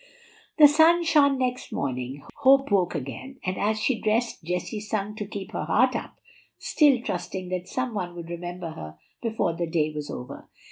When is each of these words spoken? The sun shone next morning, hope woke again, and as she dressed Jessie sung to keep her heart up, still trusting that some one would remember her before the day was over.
The 0.57 0.67
sun 0.67 1.03
shone 1.03 1.37
next 1.37 1.71
morning, 1.71 2.23
hope 2.37 2.71
woke 2.71 2.95
again, 2.95 3.37
and 3.45 3.55
as 3.59 3.79
she 3.79 4.01
dressed 4.01 4.43
Jessie 4.43 4.79
sung 4.79 5.15
to 5.17 5.27
keep 5.27 5.51
her 5.51 5.65
heart 5.65 5.95
up, 5.95 6.15
still 6.57 6.99
trusting 7.03 7.49
that 7.49 7.67
some 7.67 7.93
one 7.93 8.15
would 8.15 8.31
remember 8.31 8.71
her 8.71 8.97
before 9.21 9.55
the 9.55 9.67
day 9.67 9.91
was 9.93 10.09
over. 10.09 10.49